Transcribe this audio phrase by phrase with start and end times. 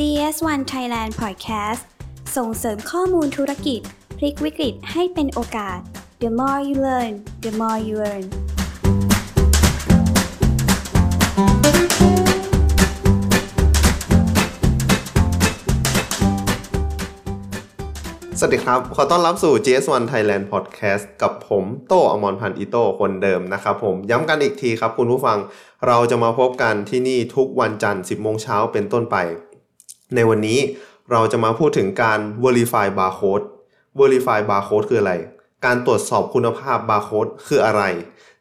[0.00, 1.82] GS1 Thailand Podcast
[2.36, 3.80] ส่งเสริมข้อมูลธุรกิจ
[4.18, 5.78] พลิกวิกฤตให้เป็นโอกาส
[6.22, 8.24] The more you learn the more you earn
[18.38, 25.38] สวัสดีครับ ขอต้อนรับสู่ GS1 Thailand Podcast กับผมโตอมรพันธ์อิโตคนเดิมนะครับผมย้ำกันอีกทีครับคุณผู้ฟัง
[25.86, 29.18] เราจะมาพบกันที่นี่ทุกวันจันทร์ 10 โมงเช้าเป็นต้นไป
[30.14, 30.58] ในวันนี้
[31.10, 33.44] เราจะมาพูดถึงการ Verify Barcode
[33.98, 35.14] Verify Barcode คืออะไร
[35.64, 37.82] การตรวจสอบคุณภาพ Barcode คืออะไร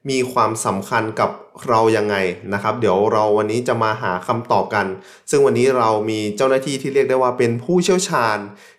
[0.10, 1.30] มีความสำคัญกับ
[1.68, 2.16] เรายังไง
[2.54, 4.86] นะครับ เดี๋ยวเราวันนี้จะมาหาคำตอบกัน
[5.30, 8.38] ซึ่งวันนี้เรามีเจ้าหน้าที่ที่เรียกได้ว่าเป็นผู้เชี่ยวชาญ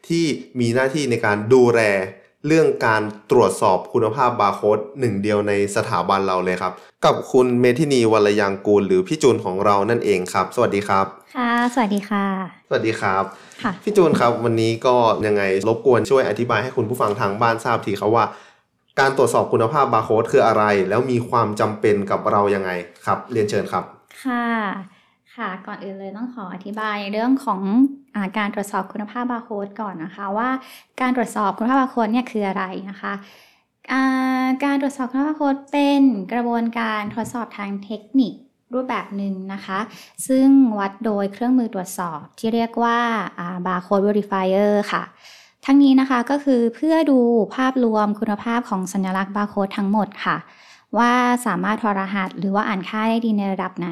[0.08, 0.24] ที่
[0.60, 1.80] มีหน้าที่ในการดูแล
[2.46, 6.72] เรื่องการตรวจสอบคุณภาพบาร์โค้ดหนึ่งเดียวในสถาบันเราเลยครับ
[7.04, 12.26] กับคุณเมทินีวัลยังกูล หรือพี่จูนของเรานั่นเองครับ สวัสดีครับ ค่ะ สวัสดีค่ะ
[12.68, 13.24] สวัสดีครับ
[13.62, 18.24] ค่ะพี่จูนครับวันนี้ก็ยังไงรบกวนช่วยอธิบายให้คุณผู้ฟังทางบ้านทราบทีครับว่า
[19.00, 22.70] การตรวจสอบคุณภาพบาร์โค้ดคืออะไร แล้วมีความจำเป็นกับเรายังไง
[23.06, 23.84] ครับ เรียนเชิญครับ
[24.24, 24.48] ค่ะ
[25.36, 27.60] ค่ะก่อนอื่นเลยต้องขออธิบายเรื่องของ
[28.05, 28.05] อา
[28.38, 30.48] การตรวจสอบคุณภาพบาร์โค้ดก่อนนะคะว่า
[31.00, 33.12] การตรวจสอบคุณภาพบาร์โค้ดเนี่ยคืออะไรนะคะ
[34.64, 38.32] การตรวจสอบคุณภาพบาร์โค้ดเป็นกระบวนการทดสอบทางเทคนิค
[38.74, 39.78] รูปแบบหนึ่งนะคะ
[40.28, 42.98] ซึ่งวัดโดยเครื่องมือตรวจสอบที่เรียกว่า
[43.66, 45.02] บาร์โค้ด verifier ค่ะ
[45.64, 47.18] ทั้งนี้นะคะก็คือเพื่อดู
[47.56, 50.36] ภาพรวมคุณภาพของสัญลักษณ์บาร์โค้ดทั้งหมดค่ะ
[50.98, 51.12] ว่า
[51.46, 53.88] สามารถถอดรหัสหรือว่าอ่านค่าได้ดีในระดับไหน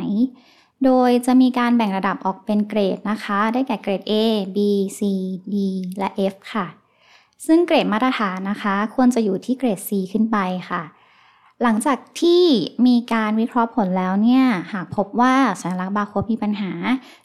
[0.85, 4.15] โดยจะมีการแบ่งระดับออกเป็นเกรดนะคะ ได้แก่เกรด A
[4.57, 4.59] B
[4.99, 5.01] C
[5.53, 5.55] D
[5.99, 6.67] และ F ค่ะ
[7.47, 10.39] ซึ่งเกรดมาตรฐานนะคะ ควรจะอยู่ที่เกรด C ขึ้นไป
[10.71, 10.83] ค่ะ
[11.63, 12.43] หลังจากที่
[12.87, 16.73] มีการวิเคราะห์ผลแล้วเนี่ย หากพบว่าสัญลักษณ์บาร์โค้ดมีปัญหา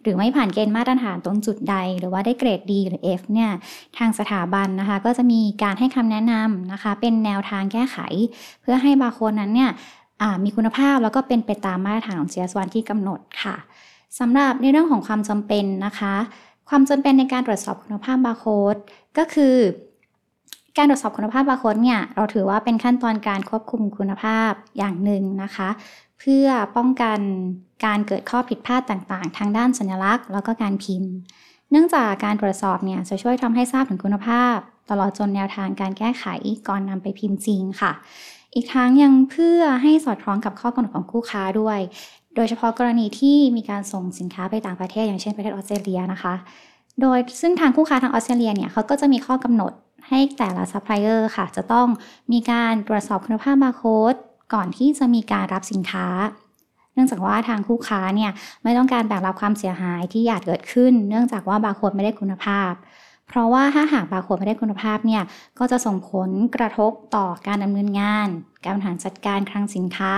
[0.01, 3.51] หรือไม่ผ่านเกณฑ์มาตรฐานตรงจุดใด หรือว่าได้เกรด D หรือ F เนี่ย
[3.97, 7.97] ทางสถาบันนะคะ ก็จะมีการให้คำแนะนำนะคะ เป็นแนวทางแก้ไข
[8.61, 9.69] เพื่อให้บาร์โค้ดนั้นเนี่ย
[10.43, 13.55] มีคุณภาพแล้วก็เป็นไปตามมาตรฐานของ GS1 ที่กำหนดค่ะ
[14.19, 16.15] สำหรับในเรื่องของความจำเป็นนะคะ
[16.69, 18.75] ความจำเป็นในการตรวจสอบคุณภาพบาร์โค้ด
[19.17, 19.55] ก็คือ
[20.77, 25.69] การตรวจสอบคุณภาพบาร์โค้ดเนี่ยเราถือว่าเป็นขั้นตอนการควบคุมคุณภาพอย่างหนึ่งนะคะ
[26.19, 26.47] เพื่อ
[26.77, 27.19] ป้องกัน
[27.85, 31.11] การเกิดข้อผิดพลาดต่างๆ ทางด้านสัญลักษณ์ แล้วก็การพิมพ์
[31.71, 34.55] เนื่องจากการตรวจสอบเนี่ยจะช่วยทำให้ทราบถึงคุณภาพ
[34.89, 36.25] ตลอดจนแนวทางการแก้ไข
[36.67, 37.91] ก่อนนำไปพิมพ์จริงค่ะ
[38.55, 41.79] อีกทั้งยังเพื่อให้สอดคล้องกับข้อกำหนดของคู่ค้าด้วย
[42.35, 46.33] โดยเฉพาะกรณีที่มีการส่งสินค้าไปต่างประเทศ อย่างเช่นประเทศออสเตรเลียนะคะ
[47.01, 49.71] โดยซึ่งทางคู่ค้าทางออสเตรเลียเนี่ยเขาก็จะมีข้อกำหนด
[50.09, 51.87] ให้แต่ละซัพพลายเออร์ค่ะ จะต้อง
[52.31, 54.15] มีการตรวจสอบคุณภาพบาร์โค้ด
[54.53, 56.07] ก่อนที่จะมีการรับสินค้า
[56.93, 58.31] เนื่องจากว่าทางคู่ค้าเนี่ย
[58.63, 62.71] ไม่ต้องการแบกรับความเสียหายที่อาจเกิดขึ้น เนื่องจากว่าบาร์โค้ดไม่ได้คุณภาพ
[63.29, 65.23] เพราะว่าถ้าหากบาร์โค้ดไม่ได้คุณภาพเนี่ย
[65.59, 68.27] ก็จะส่งผลกระทบต่อการดำเนินงาน
[68.63, 70.13] การบริหารจัดการคลังสินค้า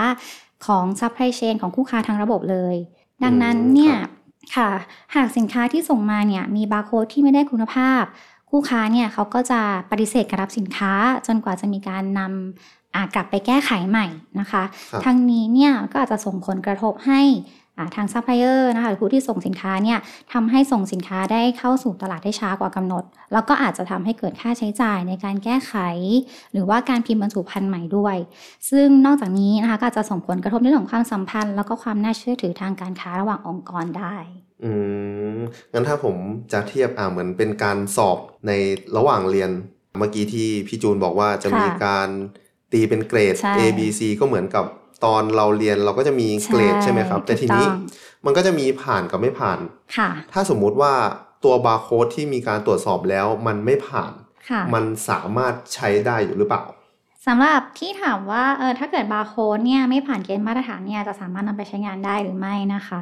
[0.65, 2.75] ของ supply chain ของคู่ค้าทั้งระบบเลย
[3.23, 3.95] ดังนั้นเนี่ย
[4.55, 4.69] ค่ะ
[5.15, 8.03] หากสินค้าที่ส่งมาเนี่ยมีบาร์โค้ดที่ไม่ได้คุณภาพ
[8.49, 9.61] คู่ค้าเนี่ยเขาก็จะ
[9.91, 10.93] ปฏิเสธการรับสินค้า
[11.27, 14.07] จนกว่าจะมีการนำกลับไปแก้ไขใหม่
[14.39, 14.63] นะคะ
[15.05, 17.21] ทั้งนี้เนี่ยก็อาจจะส่งผลกระทบให้
[17.95, 19.99] ทางซัพพลายเออร์นะคะหรือผู้ที่ส่งสินค้าเนี่ย
[20.33, 25.73] ทำให้ส่งสินค้าได้เข้าสู่ตลาดได้ช้ากว่ากำหนด แล้วก็อาจจะทำให้เกิดค่าใช้จ่ายในการแก้ไข
[26.51, 28.15] หรือว่าการพิมพ์บรรจุภัณฑ์ใหม่ด้วย
[28.69, 34.15] ซึ่งนอกจากนี้นะคะก็อาจจะส่งผลกระทบในเรื่องของความสัมพันธ์ แล้วก็ความน่าเชื่อถือทางการค้าระหว่างองค์กรได้
[34.63, 34.71] อื
[35.37, 35.39] ม
[35.73, 36.15] งั้นถ้าผม
[36.51, 38.17] จะเทียบอ่าเหมือนเป็นการสอบ
[38.47, 38.51] ใน
[38.97, 39.51] ระหว่างเรียน
[39.97, 42.09] เมื่อกี้ที่พี่จูนบอกว่าจะมีการ
[42.71, 44.65] ตีเป็นเกรด A B C ก็เหมือนกับ
[45.05, 47.67] ตอนเราเรียนเราก็จะมีเกรดใช่ไหมครับ แต่ทีนี้
[48.25, 49.59] มันก็จะมีผ่านกับไม่ผ่าน
[49.97, 50.93] ค่ะถ้าสมมุติว่า
[51.43, 54.13] ตัวบาร์โค้ดที่มีการตรวจสอบแล้วมันไม่ผ่าน
[54.73, 56.63] มันสามารถใช้ได้อยู่หรือเปล่า
[57.27, 62.99] สำหรับที่ถามว่าเออถ้าเกิดบาร์โค้ดเนี่ยไม่ผ่านเกณฑ์มาตรฐานเนี่ยจะสามารถนำไปใช้งานได้หรือไม่นะคะ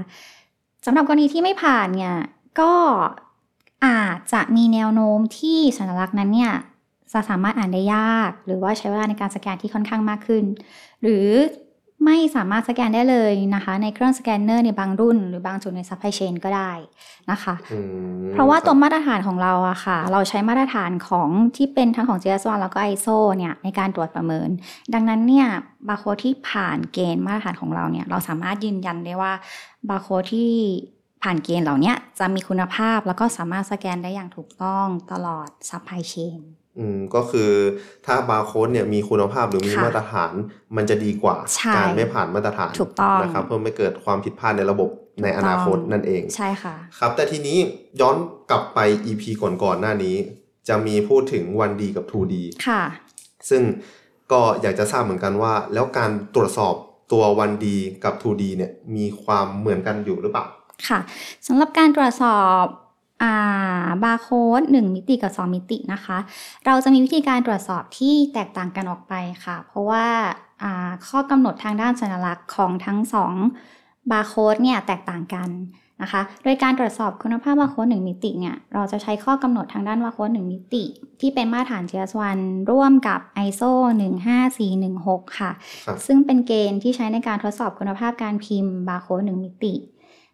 [0.86, 2.16] สำหรับกรณีที่ไม่ผ่านเนี่ย
[2.60, 2.74] ก็
[3.86, 6.54] อาจจะมีแนวโน้มที่สัญลักษณ์นั้นเนี่ย
[7.14, 10.44] จะสามารถอ่านได้ยาก หรือว่าใช้เวลาในการสแกนที่ค่อนข้างมากขึ้น
[11.02, 11.28] หรือ
[12.06, 16.72] ไม่สามารถสแกนได้เลยนะคะ ในเครื่องสแกนเนอร์ในบางรุ่น หรือบางจุดในซัพพลายเชนก็ได้
[17.32, 17.56] นะคะ
[18.32, 24.50] เพราะว่าตัวมาตรฐานของเราอะค่ะ เราใช้มาตรฐานของที่เป็นทั้งของ GS1 แล้วก็ ISO เนี่ยในการตรวจประเมิน
[24.94, 25.48] ดังนั้นเนี่ย
[25.88, 29.34] บาร์โค้ดที่ผ่านเกณฑ์มาตรฐานของเราเนี่ยเราสามารถยืนยันได้ว่า
[29.90, 30.52] บาร์โค้ดที่
[31.24, 36.40] ผ่านเกณฑ์เหล่านี้จะมีคุณภาพแล้วก็สามารถสแกนได้อย่างถูกต้องตลอดซัพพลายเชน
[36.80, 37.52] อืมก็คือ
[38.06, 40.34] ถ้าบาร์โค้ดเนี่ยมีคุณภาพหรือมีค่ะมาตรฐาน
[40.76, 44.90] มันจะดีกว่า ใช่การไม่ผ่านมาตรฐานถูกต้อง นะครับเพื่อไม่เกิดความผิดพลาดในระบบ
[45.24, 47.58] ในอนาคตนั่นเอง ใช่ค่ะ ครับแต่ทีนี้
[48.02, 48.16] ย้อน
[48.50, 50.16] กลับไป EP ก่อนๆหน้านี้
[50.70, 52.34] จะมีพูดถึง 1D กับ 2D
[52.68, 52.82] ค่ะ
[53.50, 53.62] ซึ่ง
[54.32, 56.76] ก็อยากจะทราบเหมือนกันว่า แล้วการตรวจสอบ
[57.12, 57.66] ตัว 1D
[58.04, 60.46] กับ 2D เนี่ยมีความเหมือนกันอยู่หรือเปล่า
[60.88, 61.00] ค่ะ
[61.48, 62.88] สำหรับการตรวจสอบอ่า
[64.04, 66.18] บาร์โค้ดหนึ่งมิติกับ 2 มิตินะคะ
[66.66, 69.14] เราจะมีวิธีการตรวจสอบที่แตกต่างกันออกไป
[69.46, 70.06] ค่ะ เพราะว่า
[70.64, 73.00] อ่าข้อกำหนดทางด้านสัญลักษณ์ของทั้ง
[73.56, 75.50] 2 บาร์โค้ดเนี่ยแตกต่างกัน
[76.02, 80.84] นะคะ โดยการตรวจสอบคุณภาพบาร์โค้ดหนึ่งมิติเนี่ย เราจะใช้ข้อกำหนดทางด้านบาร์โค้ดหนึ่งมิติ
[81.20, 82.38] ที่เป็นมาตรฐาน GS1
[82.72, 83.72] ร่วมกับ ISO
[84.54, 85.52] 15416 ค่ะ
[85.86, 89.74] ครับซึ่งเป็นเกณฑ์ที่ใช้ในการทดสอบคุณภาพการพิมพ์บาร์โค้ดหนึ่งมิติ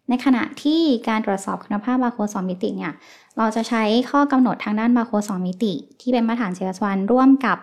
[0.08, 2.92] ในขณะที่การตรวจสอบคุณภาพบาร์โค้ด2มิติเนี่ย
[3.38, 7.58] เราจะใช้ข้อกำหนดทางด้านบาร์โค้ด2มิติ ที่เป็นมาตรฐาน GS1 ร่วมกับ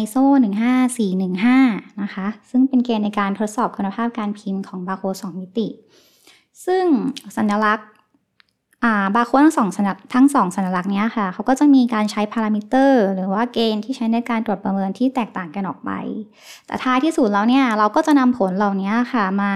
[0.00, 0.24] ISO
[1.12, 5.66] 15415 นะคะ ซึ่งเป็นเกณฑ์ในการทดสอบคุณภาพการพิมพ์ของบาร์โค้ด2มิติ
[6.66, 6.84] ซึ่ง
[7.36, 7.88] สัญลักษณ์
[9.14, 15.90] บาร์โค้ดทั้งสองสัญลักษณ์ทั้งสองสัญลักษณ์นี้ค่ะเขาก็จะมีการใช้พารามิเตอร์ หรือว่าเกณฑ์ที่ใช้ในการตรวจประเมินที่แตกต่างกันออกไป
[16.66, 19.52] แต่ท้ายที่สุดแล้วเนี่ยเราก็จะนำผลเหล่านี้ค่ะม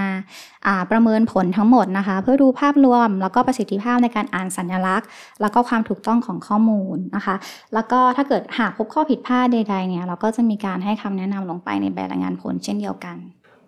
[0.73, 5.09] าประเมินผลทั้งหมดนะคะ เพื่อดูภาพรวม แล้วก็ประสิทธิภาพในการอ่านสัญลักษณ์
[5.41, 7.37] แล้วก็ความถูกต้องของข้อมูลนะคะ
[7.75, 13.17] แล้วก็ถ้าเกิดหากพบข้อผิดพลาดใดๆเนี่ยเราก็จะมีการให้คำแนะนำลงไปในใบรายงานผลเช่นเดียวกัน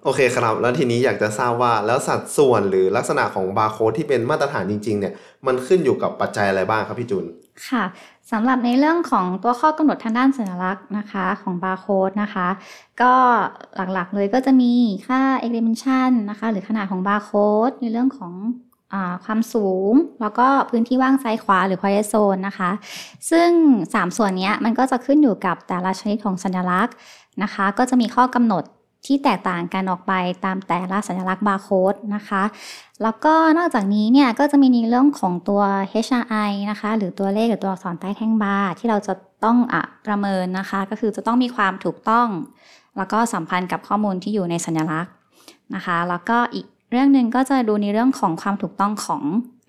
[0.05, 5.15] โอเคครับ แล้วทีนี้อยากจะทราบว่าแล้วสัดส่วนหรือลักษณะของบาร์โค้ดที่เป็นมาตรฐานจริง ๆ เนี่ย
[5.47, 7.25] มันขึ้นอยู่กับปัจจัยอะไรบ้างครับพี่จุน
[7.69, 7.85] ค่ะ
[8.31, 12.49] สำหรับในเรื่องของตัวข้อกำหนดทางด้านสัญลักษณ์นะคะของบาร์โค้ดนะคะ
[13.03, 13.13] ก็
[13.77, 14.73] หลักๆเลยก็จะมี
[15.07, 15.21] ค่า
[15.55, 18.33] dimension นะคะ หรือขนาดของบาร์โค้ดในเรื่องของ
[18.93, 18.95] อ
[19.25, 22.71] ความสูงแล้วก็พื้นที่ว่างซ้ายขวาหรือ quiet zone นะคะ
[23.31, 23.51] ซึ่ง
[23.85, 26.95] 3 ส่วนนี้มันก็จะขึ้นอยู่กับแต่ละชนิดของสัญลักษณ์
[27.43, 28.65] นะคะ ก็จะมีข้อกำหนด
[29.07, 30.13] ที่แตกต่างกันออกไป
[30.45, 32.43] ตามแต่ละสัญลักษณ์บาร์โค้ดนะคะ
[33.03, 35.63] แล้วก็นอกจากนี้เนี่ยก็จะมีในเรื่องของตัว
[36.07, 39.15] HRI นะคะ หรือตัวเลขหรือตัวอักษรใต้แท่งบาร์ที่เราจะ
[39.45, 42.29] ต้องอะประเมินนะคะ ก็คือจะต้องมีความถูกต้อง
[42.97, 45.13] แล้วก็สัมพันธ์กับข้อมูลที่อยู่ในสัญลักษณ์
[45.75, 49.23] นะคะ แล้วก็อีกเรื่องหนึ่งก็จะดูในเรื่องของความถูกต้องของ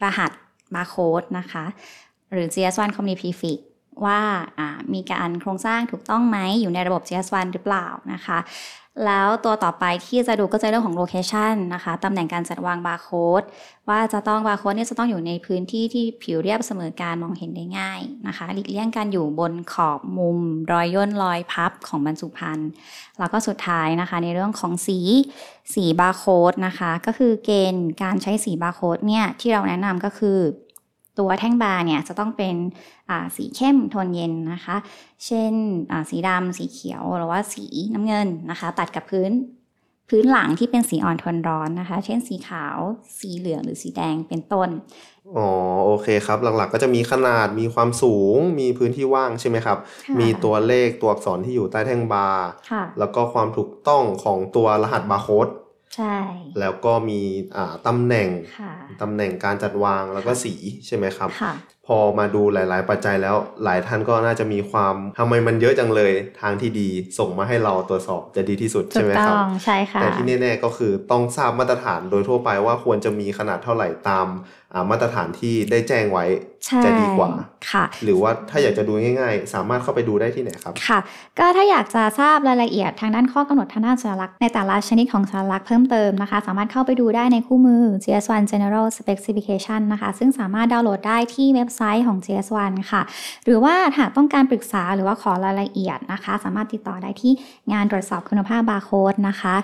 [0.04, 0.32] รหัส
[0.74, 1.64] บาร์โค้ดนะคะ
[2.32, 3.58] หรือ GS1 Company Prefix
[4.06, 4.20] ว่า
[4.94, 8.40] มีการโครงสร้างถูกต้องไหมอยู่ในระบบ GS1 หรือเปล่านะคะ
[9.06, 13.44] แล้วตัวต่อไปที่จะดูก็จะเรื่องของ location นะคะตำแหน่งการจัดวางบาร์โค้ด
[13.90, 20.38] ว่าจะต้องบาร์โค้ดเนี่ยจะต้องอยู่ในพื้นที่ที่ผิวเรียบเสมอการมองเห็นได้ง่ายนะคะหลีกเลี่ยงการอยู่บนขอบมุม
[20.72, 22.70] รอยย่นรอยพับของบรรจุภัณฑ์
[23.20, 25.00] แล้วก็สุดท้ายนะคะ ในเรื่องของสี
[25.74, 30.38] สีบาร์โค้ดนะคะ ก็คือเกณฑ์การใช้สีบาร์โค้ดเนี่ยที่เราแนะนำก็คือ
[31.22, 32.56] ตัวแท่งบาร์เนี่ยจะต้องเป็น
[33.10, 34.76] อ่าสีเข้มโทนเย็นนะคะ
[35.26, 35.54] เช่น
[35.92, 39.32] อ่าสีดำสีเขียวหรือว่าสีน้ำเงินนะคะ ตัดกับพื้น
[40.10, 42.78] พื้นหลังที่เป็นสีอ่อนโทนร้อนนะคะ เช่นสีขาว
[43.20, 44.70] สีเหลืองหรือสีแดงเป็นต้น
[45.38, 45.50] อ๋อ
[45.86, 55.48] โอเคครับ หลักๆก็จะมีขนาดมีความสูง มีพื้นที่ว่างใช่ไหมครับค่ะมีตัวเลขตัวอักษรที่อยู่ใต้แท่งบาร์ค่ะแล้วก็ความถูกต้องของตัวรหัสบาร์โค้ด
[55.96, 56.16] ใช่
[56.60, 57.22] แล้วก็มี
[57.56, 60.54] อ่าตำแหน่งค่ะตำแหน่งการจัดวางแล้วก็สี
[60.88, 61.54] ใช่ไหมครับค่ะ
[61.88, 66.90] พอมาดูหลาย ๆ ปัจจัยแล้วหลายท่านก็น่าจะมีความทำไมมันเยอะจังเลยทางที่ดี
[67.20, 74.28] ส่งมาให้เราตรวจสอบจะดีที่สุดถูใช่กไหมต้คอรับงใช่ค่ะแต่ที่แน่ๆก็คือต้องทราบมาตรฐานโดยทั่วไปว่าควรจะมีขนาดเท่าไหร่ตาม
[74.74, 76.51] อ่ามาตรฐานที่ได้แจ้งไว้ใช่
[76.86, 77.32] จะดีกว่า
[77.72, 81.00] ค่ะ หรือว่าถ้าอยากจะดูง่าย ๆ สามารถเข้าไปดูได้ที่ไหนครับค่ะ
[81.40, 93.02] ก็ถ้าอยากจะทราบรายละเอียดทางด้านข้อกำหนดทางด้านสัญลักษณ์ในแต่ละชนิดของสัญลักษณ์เพิ่มเติมนะคะ สามารถเข้าไปดูได้ในคู่มือ GS1 General Specification นะคะ ซึ่งสามารถดาวน์โหลดได้ที่เว็บไซต์ของ GS1 ค่ะ
[93.46, 97.34] หรือว่าหากต้องการปรึกษาหรือว่าขอรายละเอียดนะคะ สามารถติดต่อได้ที่
[97.72, 99.56] งานตรวจสอบคุณภาพบาร์โค้ดนะคะ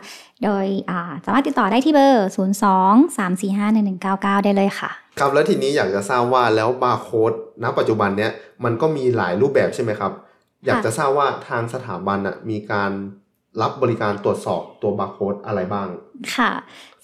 [0.44, 2.28] โดยอ่าสามารถติดต่อได้ที่เบอร์
[2.72, 7.34] 02 345 1199 ได้เลยค่ะ ครับแล้วทีนี้อยากจะทราบว่าแล้วบาร์โค้ด
[7.64, 8.32] ณปัจจุบันเนี้ย
[8.64, 10.12] มันก็มีหลายรูปแบบใช่ไหมครับ
[10.66, 12.92] อยากจะทราบว่าทางสถาบันอะมีการ
[13.62, 15.88] รับบริการตรวจสอบตัวบาร์โค้ดอะไรบ้าง
[16.36, 16.52] ค่ะ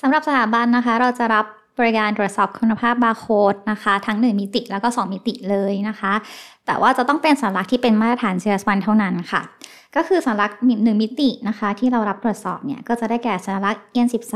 [0.01, 1.45] สำหรับสถาบันนะคะ เราจะรับ
[1.79, 6.13] บริการตรวจสอบคุณภาพบาร์โค้ดนะคะ ทั้ง 1 มิติแล้วก็ 2 มิติเลยนะคะ
[6.65, 9.41] แต่ว่าจะต้องเป็นสัญลักษณ์ที่เป็นมาตรฐาน GS1 เท่านั้นค่ะ
[9.95, 14.35] ก็คือสัญลักษณ์หนึ่งมิตินะคะ ที่เรารับตรวจสอบเนี่ย ก็จะได้แก่สัญลักษณ์ EN13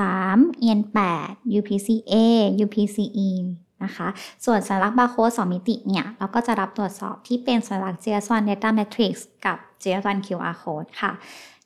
[0.63, 2.15] EN8 UPCA
[2.63, 3.29] UPCE
[3.83, 4.07] นะคะ
[4.45, 9.13] ส่วนสัญลักษณ์บาร์โค้ด2มิติเนี่ย เราก็จะรับตรวจสอบที่เป็นสัญลักษณ์ GS1 Data Matrix
[9.45, 11.11] กับ GS1 QR Code ค่ะ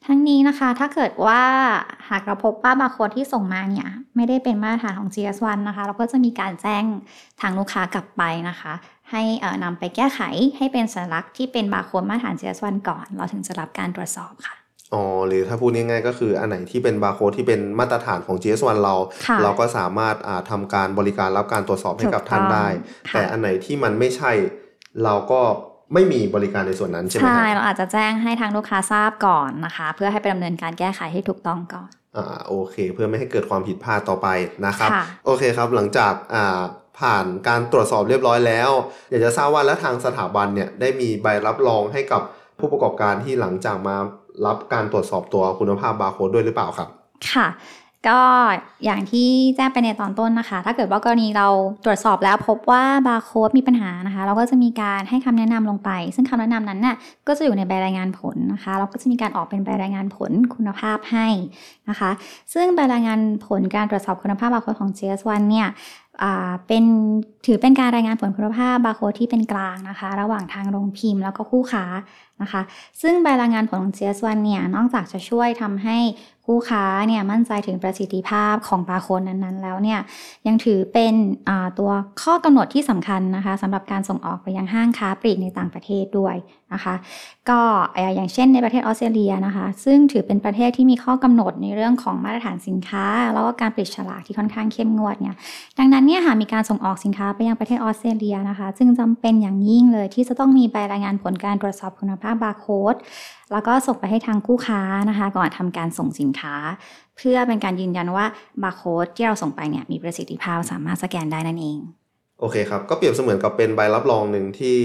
[0.05, 1.41] ทั้งนี้นะคะถ้าเกิดว่า
[2.09, 6.83] หากเราพบว่าบาร์โค้ดที่ส่งมาเนี่ย ไม่ได้เป็นมาตรฐานของ GS1 นะคะ เราก็จะมีการแจ้ง
[7.41, 8.73] ทางลูกค้ากลับไปนะคะ
[9.11, 9.23] ให้
[9.63, 10.19] นำไปแก้ไข
[10.57, 14.60] ให้เป็นสัญลักษณ์ที่เป็นบาร์โค้ดมาตรฐาน GS1 ก่อน เราถึงจะรับการตรวจสอบค่ะ
[14.93, 18.95] อ๋อหรือถ้าพูดง่ายๆก็คืออันไหนที่เป็นบาร์โค้ดที่เป็นมาตรฐานของ GS1 เรา
[19.27, 24.31] ค่ะเราก็สามารถอ่าทำการบริการรับการตรวจสอบให้กับท่านได้ถูกต้องค่ะ แต่อันไหนที่มันไม่ใช่
[25.03, 25.41] เราก็
[25.93, 34.27] ไม่มีบริการในส่วนนั้นใช่ไหมคใช่รับ เราอาจจะแจ้งให้ทางลูกค้าทราบก่อนนะคะ เพื่อให้ไปดำเนินการแก้ไขให้ถูกต้องก่อน อ่าโอเค เพื่อไม่ให้เกิดความผิดพลาดต่อไป
[34.65, 36.61] นะครับ ค่ะ โอเคครับหลังจากอ่า
[36.99, 38.71] ผ่านการตรวจสอบเรียบร้อยแล้ว
[39.09, 42.21] อยากจะทราบว่าแล้วทางสถาบันเนี่ยได้มีใบรับรองให้กับ
[42.59, 43.95] ผู้ประกอบการที่หลังจากมา
[44.45, 46.87] รับการตรวจสอบตัวคุณภาพบาร์โค้ดด้วยหรือเปล่าครับ
[47.31, 47.47] ค่ะ
[48.09, 48.19] ก็
[48.85, 51.47] อย่างที่แจ้งไปในตอนต้นนะคะ ถ้าเกิดว่ากรณีเรา
[51.85, 56.95] ตรวจสอบแล้วพบว่าบาร์โค้ดมีปัญหานะคะ เราก็จะมีการให้คำแนะนำลงไป ซึ่งคำแนะนำนั้นน่ะ
[57.27, 61.27] ก็จะอยู่ในใบรายงานผลนะคะ เราก็จะมีการออกเป็นใบรายงานผลคุณภาพให้
[61.89, 62.11] นะคะ
[62.53, 65.67] ซึ่งใบรายงานผลการตรวจสอบคุณภาพบาร์โค้ดของ GS1 เนี่ย
[66.67, 66.83] เป็น
[67.45, 71.85] ถือเป็นการรายงานผลคุณภาพบาร์โค้ดที่เป็นกลางนะคะ ระหว่างทางโรงพิมพ์แล้วก็คู่ค้า
[72.41, 72.61] นะคะ
[73.01, 75.97] ซึ่งใบรายงานผลของ GS1 เนี่ยนอกจากจะช่วยทำให้
[76.51, 79.99] คู่ค้าเนี่ยมั่นใจถึงประสิทธิภาพของบาร์โค้ดนั้นๆ แล้วเนี่ย
[80.47, 81.13] ยังถือเป็น
[81.79, 81.91] ตัว
[82.21, 86.35] ข้อกำหนดที่สำคัญนะคะสำหรับการส่งออกไปยังห้างค้าปลีกในต่างประเทศด้วย
[86.73, 86.95] นะคะ
[87.49, 87.59] ก็
[88.15, 95.35] อย่างเช่นในประเทศออสเตรเลียนะคะ ซึ่งถือเป็นประเทศที่มีข้อกำหนดในเรื่องของมาตรฐานสินค้า แล้วก็การผลิตฉลากที่ค่อนข้างเข้มงวดเนี่ย
[95.77, 102.95] ดังนั้นเนี่ยหากมีการส่งออกสินค้าไปยังประเทศออสเตรเลียนะคะ จึงจำเป็นอย่างยิ่งเลยที่จะต้องมีใบรายงานผลการตรวจสอบคุณภาพบาร์โค้ด
[103.51, 106.40] แล้วก็ส่งไปให้ทางคู่ค้านะคะ ก่อนทำการส่งสินค้า
[107.17, 108.25] เพื่อเป็นการยืนยันว่า
[108.63, 111.79] บาร์โค้ดที่เราส่งไปเนี่ยมีประสิทธิภาพสามารถสแกนได้นั่นเอง
[112.39, 114.77] โอเคครับ ก็เปรียบเสมือนกับเป็นใบรับรองหนึ่งที่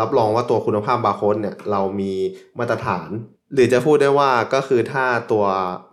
[0.00, 2.12] รับรองว่าตัวคุณภาพบาร์โค้ดเนี่ยเรามี
[2.58, 3.08] มาตรฐาน
[3.54, 5.44] หรือจะพูดได้ว่าก็คือถ้าตัว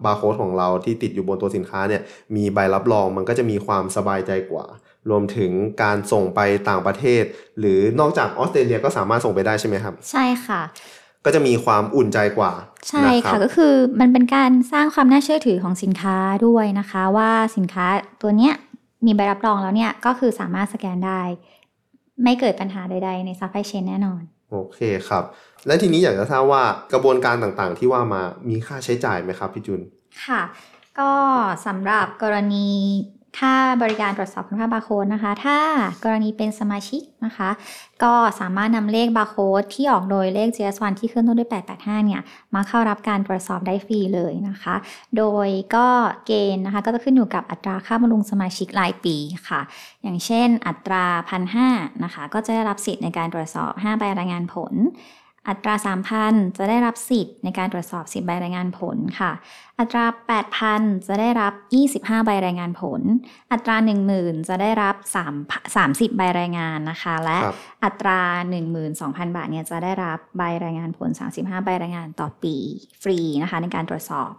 [0.05, 2.01] บาร์โค้ดของเราที่ติดอยู่บนตัวสินค้าเนี่ย
[2.35, 4.65] มีใบรับรองมันก็จะมีความสบายใจกว่า
[5.09, 5.51] รวมถึง
[5.83, 7.23] การส่งไปต่างประเทศ
[7.59, 10.61] หรือนอกจากออสเตรเลียก็สามารถส่งไปได้ใช่ไหมครับ ใช่ค่ะ
[11.25, 12.51] ก็จะมีความอุ่นใจกว่า
[12.89, 17.85] ใช่นรัค่ะบก็คือมันเป็นการสร้างความน่าเชื่อถือของสินค้าด้วยนะคะ ว่าสินค้า
[18.21, 18.53] ตัวเนี้ย
[19.05, 21.21] มีใบรับรองแล้วเนี่ยก็คือสามารถสแกนได้
[22.23, 24.21] ไม่เกิดปัญหาใด ๆ ในซัพพลายเชนแน่นอน
[24.51, 25.23] โอเคครับ
[25.65, 29.81] และทีนี้อยากจะทราบว่ากระบวนการต่างๆ ที่ว่ามามีค่าใช้จ่ายไหมครับพี่จุน
[30.25, 30.41] ค่ะ
[30.99, 31.11] ก็
[31.65, 32.67] สำหรับกรณี
[33.39, 35.57] ค่าบริการตรวจสอบคุณภาพบาร์โค้ดนะคะ ถ้า
[36.03, 37.49] กรณีเป็นสมาชิกนะคะ
[38.03, 42.21] ก็สามารถนำเลขบาร์โค้ดที่ออกโดยเลข GS1 ที่ขึ้นต้นด้วย 885 เนี่ย
[42.55, 44.75] มาเข้ารับการตรวจสอบได้ฟรีเลยนะคะ
[45.17, 45.87] โดยก็
[46.25, 49.15] เกณฑ์นะคะ ก็จะขึ้นอยู่กับอัตราค่าบำรุงสมาชิกรายปี
[49.47, 49.61] ค่ะ
[50.03, 51.67] อย่างเช่นอัตราพันห้า
[52.03, 54.73] นะคะ ก็จะได้รับสิทธิ์ในการตรวจสอบ 5 ใบรายงานผล
[55.49, 55.73] อัตรา
[56.15, 59.31] 3,000 จะได้รับสิทธิ์ในการตรวจสอบ 10 ใบรายงานผลค่ะ
[59.79, 60.05] อัตรา
[60.55, 61.53] 8,000 จะได้รับ
[61.89, 63.01] 25 ใบรายงานผล
[63.51, 63.75] อัตรา
[64.11, 68.19] 10,000 จะได้รับ 3 30 ใบรายงานนะคะ และครับอัตรา
[68.79, 72.55] 12,000 บาทเนี่ยจะได้รับใบรายงานผล 35 ใบรายงานต่อปี
[73.01, 74.31] ฟรีนะคะในการตรวจสอบ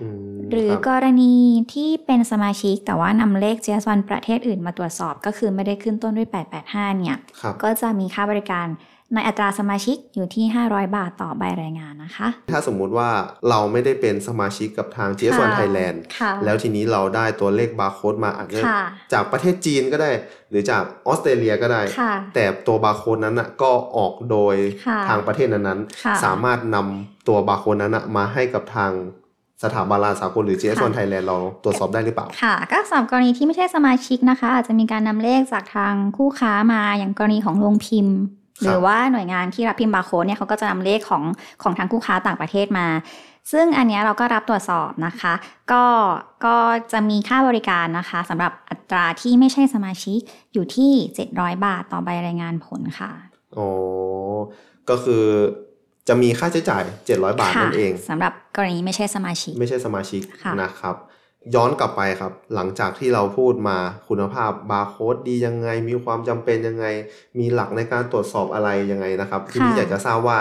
[0.00, 1.34] อืมหรือครับกรณี
[1.72, 6.28] ที่เป็นสมาชิกแต่ว่านำเลข GS1 ประเทศอื่นมาตรวจสอบก็คือไม่ได้ขึ้นต้นด้วย
[6.64, 8.66] 885 เนี่ยครับก็จะมีค่าบริการ
[9.14, 13.10] ในอัตราสมาชิกอยู่ที่ 500 บาทต่อใบรายงานนะคะ ถ้าสมมุติว่า
[13.48, 18.80] เราไม่ได้เป็นสมาชิกกับทาง GS1 ค่ะ Thailand ค่ะแล้วทีนี้เราได้ตัวเลขบาร์โค้ดมาอาจจะค่ะ
[19.12, 20.10] จากประเทศจีนก็ได้
[20.50, 28.92] หรือจากออสเตรเลียก็ได้ค่ะแต่ตัวบาร์โค้ดนั้นน่ะก็ออกโดยค่ะทางประเทศนั้นค่ะๆสามารถนำตัวบาร์โค้ดนั้นน่ะมาให้กับทาง
[29.64, 41.22] สถาบันลานสากลหรือ GS1 ค่ะ Thailand เราตรวจสอบได้หรือเปล่า ค่ะ ก็สำหรับกรณีที่ไม่ใช่สมาชิกนะคะ อาจจะมีการนำเลขจากทางคู่ค้ามาอย่างกรณีของโรงพิมพ์ครับ หรือว่าหน่วยงานที่รับพิมพ์บาร์โค้ดเนี่ยเขาก็จะนำเลขของ
[41.62, 42.88] ของทางคู่ค้าต่างประเทศมา
[43.52, 45.34] ซึ่งอันเนี้ยเราก็รับตรวจสอบนะคะ
[45.72, 45.84] ก็
[46.46, 46.56] ก็
[46.92, 50.18] จะมีค่าบริการนะคะสำหรับอัตราที่ไม่ใช่สมาชิก
[50.52, 50.92] อยู่ที่
[51.28, 53.10] 700 บาทต่อใบรายงานผลค่ะ
[53.58, 53.68] อ๋อ
[54.90, 55.24] ก็คือ
[56.08, 60.96] จะมีค่าใช้จ่าย 700 บาทค่ะนั่นเองสำหรับกรณีไม่ใช่สมาชิก ไม่ใช่สมาชิกค่ะนะครับ
[61.54, 63.78] ย้อนกลับไปครับ หลังจากที่เราพูดมา
[64.08, 66.86] คุณภาพบาร์โค้ดดียังไง มีความจำเป็นยังไง
[67.38, 70.38] มีหลักในการตรวจสอบอะไรยังไงนะครับทีนี้อยากจะทราบว่า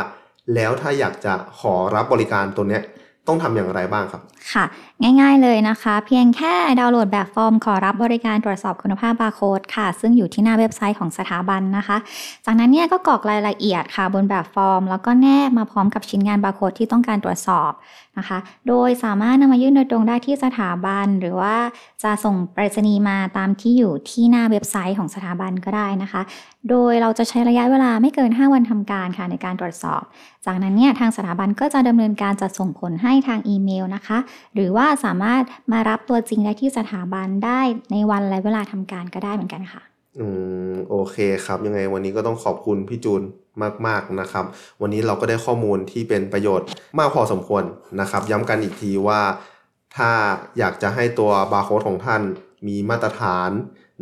[0.56, 2.84] แล้วถ้าอยากจะขอรับบริการตัวเนี้ย
[3.28, 4.22] ต้องทำอย่างไรบ้างครับ
[4.54, 4.66] ค่ะ
[5.02, 11.98] ง่ายๆเลยนะคะ เพียงแค่ดาวน์โหลดแบบฟอร์มขอรับบริการตรวจสอบคุณภาพบาร์โค้ดค่ะ ซึ่งอยู่ที่หน้าเว็บไซต์ของสถาบันนะคะ
[12.46, 17.72] จากนั้นเนี่ยก็กรอกรายละเอียดค่ะบนแบบฟอร์ม แล้วก็แนบมาพร้อมกับชิ้นงานบาร์โค้ดที่ต้องการตรวจสอบ
[18.18, 21.56] นะคะ โดยสามารถนำมายื่นโดยตรงได้ที่สถาบัน หรือว่า
[22.04, 26.22] จะส่งไปรษณีย์มาตามที่อยู่ที่หน้าเว็บไซต์ของสถาบันก็ได้นะคะ
[26.70, 30.02] โดยเราจะใช้ระยะเวลาไม่เกิน 5 วันทำการค่ะในการตรวจสอบ
[30.46, 34.18] จากนั้นเนี่ยทางสถาบันก็จะดำเนินการจัดส่งผลให้ทางอีเมลนะคะ
[34.56, 39.82] หรือว่าสามารถมารับตัวจริงได้ที่สถาบันได้ในวันและเวลาทำการก็ได้เหมือนกันค่ะ
[40.20, 40.28] อื
[40.72, 43.22] มโอเคครับ ยังไงวันนี้ก็ต้องขอบคุณพี่จูน
[43.88, 44.46] มากๆนะครับ
[44.82, 46.68] วันนี้เราก็ได้ข้อมูลที่เป็นประโยชน์
[47.00, 47.64] มากพอสมควร
[48.02, 49.22] นะครับ ย้ำกันอีกทีว่า
[49.96, 50.12] ถ้า
[50.58, 52.22] อยากจะให้ตัวบาร์โค้ดของท่าน
[52.68, 53.52] มีมาตรฐาน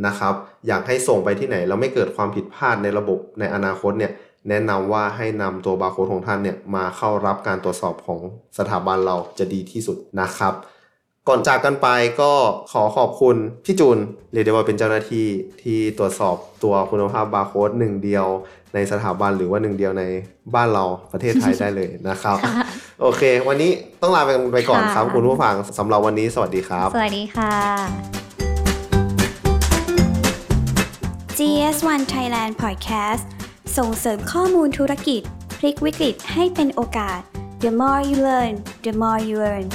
[0.07, 0.33] นะครับ
[0.67, 4.11] อยากให้ส่งไปที่ไหนแล้วไม่เกิดความผิดพลาดในระบบในอนาคตเนี่ย
[4.49, 8.19] แนะนำว่าให้นำตัวบาร์โค้ดของท่านเนี่ยมาเข้ารับการตรวจสอบของ
[8.57, 10.53] สถาบันเราจะดีที่สุดนะครับ
[11.29, 11.87] ก่อนจากกันไป
[12.21, 12.31] ก็
[12.71, 13.97] ขอขอบคุณพี่จูน
[14.31, 15.27] เรียกได้ว่าเป็นเจ้าหน้าที่
[15.61, 18.25] ที่ตรวจสอบตัวคุณภาพบาร์โค้ดหนึ่งเดียว
[18.73, 20.03] ในสถาบันหรือว่าหนึ่งเดียวใน
[20.55, 22.37] บ้านเราประเทศไทยได้เลยนะครับ
[23.01, 27.53] โอเค วันนี้ต้องลาไปไปก่อนครับค่ะคุณผู้ฟังสำหรับวันนี้สวัสดีครับ สวัสดีค่ะ
[31.37, 33.23] GS1 Thailand Podcast
[33.77, 35.21] ส่งเสริมข้อมูลธุรกิจ
[35.57, 37.19] พลิกวิกฤตให้เป็นโอกาส
[37.63, 38.53] The more you learn
[38.85, 39.67] the more you earn